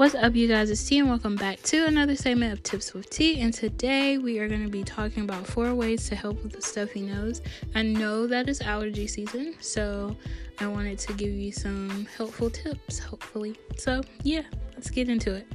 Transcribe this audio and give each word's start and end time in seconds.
What's 0.00 0.14
up, 0.14 0.34
you 0.34 0.48
guys? 0.48 0.70
It's 0.70 0.82
T, 0.82 0.98
and 0.98 1.10
welcome 1.10 1.36
back 1.36 1.60
to 1.64 1.84
another 1.84 2.16
segment 2.16 2.54
of 2.54 2.62
Tips 2.62 2.94
with 2.94 3.10
T. 3.10 3.38
And 3.42 3.52
today 3.52 4.16
we 4.16 4.38
are 4.38 4.48
going 4.48 4.64
to 4.64 4.70
be 4.70 4.82
talking 4.82 5.24
about 5.24 5.46
four 5.46 5.74
ways 5.74 6.08
to 6.08 6.16
help 6.16 6.42
with 6.42 6.52
the 6.52 6.62
stuffy 6.62 7.02
nose. 7.02 7.42
I 7.74 7.82
know 7.82 8.26
that 8.26 8.48
it's 8.48 8.62
allergy 8.62 9.06
season, 9.06 9.56
so 9.60 10.16
I 10.58 10.68
wanted 10.68 10.98
to 11.00 11.12
give 11.12 11.34
you 11.34 11.52
some 11.52 12.06
helpful 12.16 12.48
tips, 12.48 12.98
hopefully. 12.98 13.56
So, 13.76 14.00
yeah, 14.22 14.44
let's 14.72 14.88
get 14.88 15.10
into 15.10 15.34
it. 15.34 15.46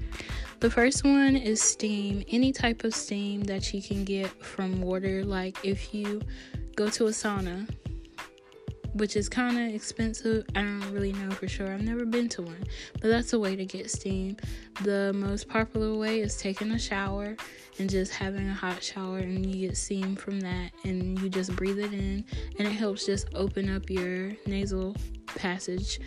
The 0.60 0.70
first 0.70 1.04
one 1.04 1.36
is 1.36 1.60
steam, 1.60 2.24
any 2.30 2.54
type 2.54 2.84
of 2.84 2.94
steam 2.94 3.46
that 3.46 3.74
you 3.74 3.82
can 3.82 4.06
get 4.06 4.30
from 4.44 4.80
water. 4.80 5.26
Like 5.26 5.58
if 5.64 5.92
you 5.92 6.22
go 6.76 6.88
to 6.92 7.08
a 7.08 7.10
sauna, 7.10 7.68
which 8.96 9.16
is 9.16 9.28
kind 9.30 9.58
of 9.58 9.76
expensive. 9.76 10.46
I 10.56 10.62
don't 10.62 10.92
really 10.92 11.12
know 11.14 11.30
for 11.32 11.48
sure. 11.48 11.72
I've 11.72 11.82
never 11.82 12.06
been 12.06 12.30
to 12.30 12.42
one, 12.42 12.64
but 12.94 13.10
that's 13.10 13.34
a 13.34 13.40
way 13.40 13.56
to 13.56 13.66
get 13.66 13.92
steam. 13.92 14.38
The 14.84 15.14
most 15.14 15.48
popular 15.48 15.96
way 15.96 16.22
is 16.22 16.38
taking 16.38 16.72
a 16.72 16.80
shower 16.80 17.36
and 17.78 17.90
just 17.90 18.14
having 18.14 18.48
a 18.50 18.54
hot 18.54 18.82
shower, 18.82 19.18
and 19.18 19.46
you 19.46 19.68
get 19.68 19.78
steam 19.78 20.16
from 20.16 20.40
that, 20.40 20.72
and 20.86 21.20
you 21.20 21.30
just 21.30 21.54
breathe 21.56 21.80
it 21.80 21.94
in, 21.94 22.24
and 22.58 22.68
it 22.68 22.72
helps 22.72 23.06
just 23.06 23.28
open 23.36 23.70
up 23.70 23.90
your 23.90 24.32
nasal 24.48 24.96
passage. 25.28 26.00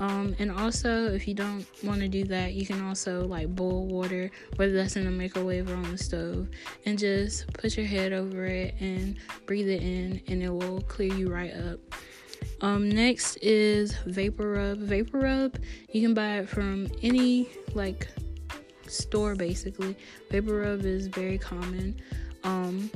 Um, 0.00 0.34
and 0.38 0.50
also, 0.50 1.14
if 1.14 1.26
you 1.26 1.34
don't 1.34 1.64
want 1.82 2.00
to 2.00 2.08
do 2.08 2.24
that, 2.24 2.52
you 2.52 2.66
can 2.66 2.82
also 2.82 3.26
like 3.26 3.54
boil 3.54 3.86
water, 3.86 4.30
whether 4.56 4.72
that's 4.72 4.96
in 4.96 5.04
the 5.04 5.10
microwave 5.10 5.70
or 5.70 5.76
on 5.76 5.90
the 5.90 5.96
stove, 5.96 6.48
and 6.84 6.98
just 6.98 7.50
put 7.54 7.76
your 7.76 7.86
head 7.86 8.12
over 8.12 8.44
it 8.44 8.74
and 8.80 9.16
breathe 9.46 9.68
it 9.68 9.82
in, 9.82 10.20
and 10.26 10.42
it 10.42 10.50
will 10.50 10.82
clear 10.82 11.14
you 11.14 11.32
right 11.32 11.54
up. 11.54 11.78
Um, 12.60 12.88
next 12.88 13.36
is 13.42 13.94
Vapor 14.06 14.52
Rub. 14.52 14.78
Vapor 14.78 15.18
Rub, 15.18 15.58
you 15.92 16.02
can 16.02 16.14
buy 16.14 16.38
it 16.38 16.48
from 16.48 16.88
any 17.02 17.48
like 17.74 18.08
store 18.86 19.34
basically. 19.34 19.96
Vapor 20.30 20.60
Rub 20.60 20.84
is 20.84 21.08
very 21.08 21.38
common. 21.38 22.00
Um, 22.44 22.90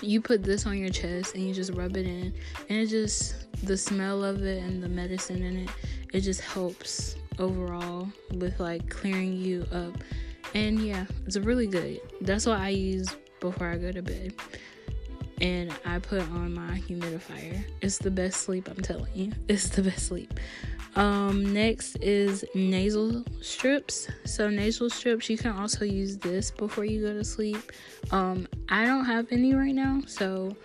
you 0.00 0.20
put 0.20 0.42
this 0.42 0.66
on 0.66 0.78
your 0.78 0.90
chest 0.90 1.34
and 1.34 1.46
you 1.46 1.54
just 1.54 1.72
rub 1.72 1.96
it 1.96 2.06
in, 2.06 2.32
and 2.68 2.78
it 2.78 2.86
just 2.86 3.46
the 3.64 3.76
smell 3.76 4.24
of 4.24 4.42
it 4.42 4.62
and 4.62 4.82
the 4.82 4.88
medicine 4.88 5.42
in 5.42 5.58
it, 5.58 5.70
it 6.12 6.20
just 6.20 6.40
helps 6.40 7.16
overall 7.38 8.08
with 8.34 8.58
like 8.58 8.88
clearing 8.88 9.32
you 9.34 9.66
up. 9.72 9.94
And 10.54 10.80
yeah, 10.80 11.06
it's 11.26 11.36
really 11.36 11.66
good. 11.66 12.00
That's 12.20 12.46
what 12.46 12.58
I 12.58 12.70
use 12.70 13.08
before 13.40 13.68
I 13.68 13.76
go 13.76 13.92
to 13.92 14.02
bed 14.02 14.34
and 15.42 15.74
I 15.84 15.98
put 15.98 16.22
on 16.22 16.54
my 16.54 16.78
humidifier. 16.78 17.64
It's 17.80 17.98
the 17.98 18.12
best 18.12 18.42
sleep, 18.42 18.68
I'm 18.68 18.80
telling 18.80 19.12
you. 19.14 19.32
It's 19.48 19.68
the 19.68 19.82
best 19.82 20.06
sleep. 20.06 20.32
Um, 20.94 21.52
next 21.52 21.96
is 21.96 22.44
nasal 22.54 23.24
strips. 23.40 24.08
So 24.24 24.48
nasal 24.48 24.88
strips, 24.88 25.28
you 25.28 25.36
can 25.36 25.50
also 25.52 25.84
use 25.84 26.16
this 26.16 26.50
before 26.52 26.84
you 26.84 27.02
go 27.02 27.12
to 27.12 27.24
sleep. 27.24 27.72
Um, 28.12 28.46
I 28.68 28.86
don't 28.86 29.04
have 29.04 29.26
any 29.32 29.52
right 29.54 29.74
now, 29.74 30.02
so 30.06 30.56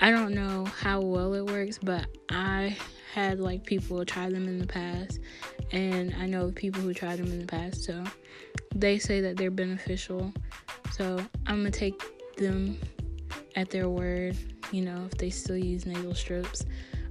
I 0.00 0.10
don't 0.10 0.34
know 0.34 0.64
how 0.64 1.00
well 1.00 1.34
it 1.34 1.46
works, 1.46 1.78
but 1.78 2.06
I 2.30 2.76
had 3.14 3.38
like 3.38 3.64
people 3.64 4.04
try 4.04 4.28
them 4.28 4.48
in 4.48 4.58
the 4.58 4.66
past, 4.66 5.20
and 5.70 6.14
I 6.14 6.26
know 6.26 6.50
people 6.50 6.80
who 6.80 6.94
tried 6.94 7.18
them 7.20 7.26
in 7.26 7.38
the 7.38 7.46
past, 7.46 7.84
so 7.84 8.02
they 8.74 8.98
say 8.98 9.20
that 9.20 9.36
they're 9.36 9.50
beneficial. 9.50 10.32
So 10.90 11.18
I'm 11.46 11.58
gonna 11.58 11.70
take 11.70 12.02
them 12.36 12.78
at 13.56 13.70
their 13.70 13.88
word, 13.88 14.36
you 14.72 14.82
know, 14.82 15.04
if 15.06 15.18
they 15.18 15.30
still 15.30 15.56
use 15.56 15.86
nasal 15.86 16.14
strips. 16.14 16.64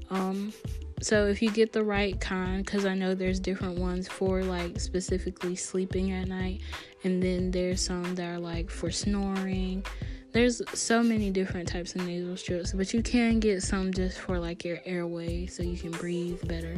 Um, 0.10 0.54
so 1.02 1.28
if 1.28 1.42
you 1.42 1.50
get 1.50 1.72
the 1.72 1.84
right 1.84 2.20
kind, 2.20 2.66
because 2.66 2.86
I 2.86 2.94
know 2.94 3.16
there's 3.16 3.40
different 3.40 3.80
ones 3.80 4.08
for 4.08 4.44
like 4.44 4.80
specifically 4.80 5.56
sleeping 5.56 6.12
at 6.12 6.28
night, 6.28 6.62
and 7.04 7.24
then 7.24 7.52
there's 7.52 7.82
some 7.82 8.16
that 8.16 8.28
are 8.28 8.40
like 8.40 8.70
for 8.70 8.92
snoring. 8.92 9.86
There's 10.32 10.62
so 10.78 11.02
many 11.02 11.32
different 11.32 11.68
types 11.68 11.96
of 11.96 12.06
nasal 12.06 12.38
strips, 12.38 12.74
but 12.74 12.94
you 12.94 13.02
can 13.02 13.40
get 13.40 13.64
some 13.64 13.92
just 13.92 14.20
for 14.20 14.38
like 14.38 14.64
your 14.64 14.80
airway 14.86 15.48
so 15.48 15.64
you 15.64 15.78
can 15.78 15.92
breathe 15.92 16.48
better. 16.48 16.78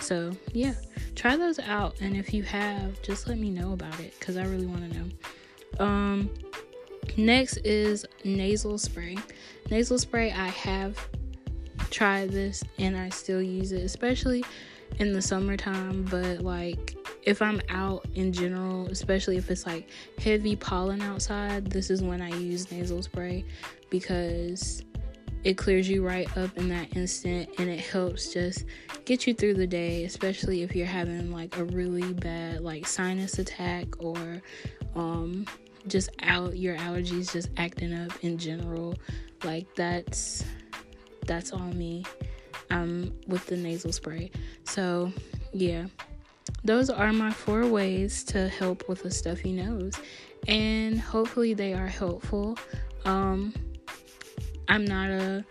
So, 0.00 0.32
yeah, 0.52 0.74
try 1.16 1.36
those 1.36 1.58
out. 1.58 1.96
And 2.00 2.16
if 2.16 2.32
you 2.32 2.44
have, 2.44 3.02
just 3.02 3.26
let 3.26 3.38
me 3.38 3.50
know 3.50 3.72
about 3.72 3.98
it 3.98 4.14
because 4.18 4.36
I 4.36 4.44
really 4.44 4.66
want 4.66 4.92
to 4.92 4.98
know. 4.98 5.06
Um, 5.84 6.30
Next 7.16 7.58
is 7.58 8.06
nasal 8.24 8.78
spray. 8.78 9.16
Nasal 9.70 9.98
spray, 9.98 10.32
I 10.32 10.48
have 10.48 10.98
tried 11.90 12.30
this 12.30 12.64
and 12.78 12.96
I 12.96 13.10
still 13.10 13.42
use 13.42 13.72
it, 13.72 13.82
especially 13.82 14.44
in 14.98 15.12
the 15.12 15.22
summertime. 15.22 16.04
But 16.04 16.40
like 16.40 16.96
if 17.22 17.40
I'm 17.40 17.60
out 17.68 18.06
in 18.14 18.32
general, 18.32 18.86
especially 18.88 19.36
if 19.36 19.50
it's 19.50 19.66
like 19.66 19.88
heavy 20.18 20.56
pollen 20.56 21.02
outside, 21.02 21.66
this 21.70 21.90
is 21.90 22.02
when 22.02 22.20
I 22.20 22.30
use 22.30 22.70
nasal 22.72 23.02
spray 23.02 23.44
because 23.90 24.82
it 25.44 25.58
clears 25.58 25.88
you 25.88 26.06
right 26.06 26.34
up 26.36 26.56
in 26.56 26.68
that 26.68 26.96
instant 26.96 27.48
and 27.58 27.68
it 27.68 27.80
helps 27.80 28.32
just 28.32 28.64
get 29.04 29.26
you 29.26 29.34
through 29.34 29.54
the 29.54 29.66
day, 29.66 30.04
especially 30.04 30.62
if 30.62 30.74
you're 30.74 30.86
having 30.86 31.32
like 31.32 31.56
a 31.56 31.64
really 31.64 32.12
bad 32.14 32.60
like 32.60 32.86
sinus 32.86 33.38
attack 33.38 33.86
or 34.02 34.40
um 34.94 35.46
just 35.86 36.10
out 36.22 36.56
your 36.56 36.76
allergies 36.76 37.32
just 37.32 37.50
acting 37.56 37.92
up 37.94 38.12
in 38.22 38.38
general. 38.38 38.94
Like 39.44 39.66
that's 39.74 40.44
that's 41.26 41.52
all 41.52 41.60
me. 41.60 42.04
Um 42.70 43.12
with 43.26 43.46
the 43.46 43.56
nasal 43.56 43.92
spray. 43.92 44.30
So 44.64 45.12
yeah. 45.52 45.86
Those 46.64 46.90
are 46.90 47.12
my 47.12 47.30
four 47.32 47.66
ways 47.66 48.24
to 48.24 48.48
help 48.48 48.88
with 48.88 49.04
a 49.04 49.10
stuffy 49.10 49.52
nose. 49.52 49.94
And 50.48 51.00
hopefully 51.00 51.54
they 51.54 51.72
are 51.72 51.86
helpful. 51.86 52.58
Um 53.04 53.52
i'm 54.68 54.84
not 54.84 55.10
a 55.10 55.44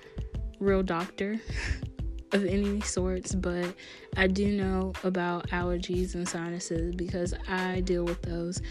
real 0.60 0.84
doctor 0.84 1.40
of 2.34 2.46
any 2.46 2.82
sorts, 2.82 3.36
but 3.36 3.74
I 4.18 4.28
do 4.28 4.52
know 4.52 4.94
about 5.04 5.48
allergies 5.50 6.16
and 6.16 6.28
sinuses 6.28 6.96
because 6.96 7.34
I 7.48 7.82
deal 7.82 8.04
with 8.04 8.22
those. 8.22 8.62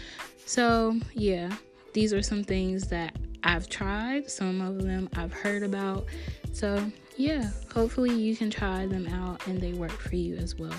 So, 0.45 0.99
yeah, 1.13 1.51
these 1.93 2.13
are 2.13 2.21
some 2.21 2.43
things 2.43 2.87
that 2.87 3.15
I've 3.43 3.69
tried, 3.69 4.29
some 4.29 4.61
of 4.61 4.83
them 4.83 5.09
I've 5.15 5.33
heard 5.33 5.63
about. 5.63 6.05
So, 6.53 6.83
yeah, 7.17 7.49
hopefully 7.73 8.13
you 8.13 8.35
can 8.35 8.49
try 8.49 8.85
them 8.85 9.07
out 9.07 9.45
and 9.47 9.59
they 9.59 9.73
work 9.73 9.91
for 9.91 10.15
you 10.15 10.35
as 10.35 10.55
well. 10.55 10.73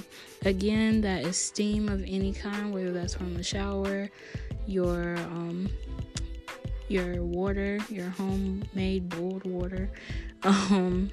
Again, 0.45 1.01
that 1.03 1.25
is 1.25 1.37
steam 1.37 1.89
of 1.89 2.03
any 2.07 2.33
kind, 2.33 2.73
whether 2.73 2.93
that's 2.93 3.15
from 3.15 3.37
a 3.37 3.43
shower, 3.43 4.11
your 4.67 5.17
um 5.19 5.69
your 6.89 7.23
water, 7.23 7.79
your 7.89 8.11
homemade 8.11 9.09
boiled 9.09 9.45
water, 9.45 9.91
um 10.43 11.11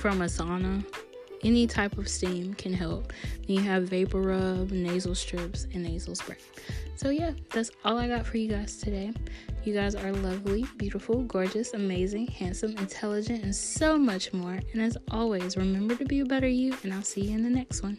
from 0.00 0.22
a 0.22 0.24
sauna, 0.24 0.82
any 1.44 1.66
type 1.66 1.98
of 1.98 2.08
steam 2.08 2.54
can 2.54 2.72
help. 2.72 3.12
Then 3.46 3.56
you 3.56 3.60
have 3.60 3.84
vapor 3.84 4.22
rub, 4.22 4.70
nasal 4.70 5.14
strips, 5.14 5.66
and 5.74 5.82
nasal 5.82 6.14
spray. 6.14 6.38
So, 6.96 7.10
yeah, 7.10 7.32
that's 7.50 7.70
all 7.84 7.98
I 7.98 8.08
got 8.08 8.24
for 8.24 8.38
you 8.38 8.48
guys 8.48 8.78
today. 8.78 9.12
You 9.64 9.74
guys 9.74 9.94
are 9.94 10.10
lovely, 10.12 10.64
beautiful, 10.78 11.22
gorgeous, 11.24 11.74
amazing, 11.74 12.28
handsome, 12.28 12.78
intelligent, 12.78 13.44
and 13.44 13.54
so 13.54 13.98
much 13.98 14.32
more. 14.32 14.58
And 14.72 14.80
as 14.80 14.96
always, 15.10 15.58
remember 15.58 15.94
to 15.96 16.04
be 16.06 16.20
a 16.20 16.24
better 16.24 16.48
you, 16.48 16.74
and 16.82 16.94
I'll 16.94 17.02
see 17.02 17.20
you 17.20 17.36
in 17.36 17.42
the 17.42 17.50
next 17.50 17.82
one. 17.82 17.98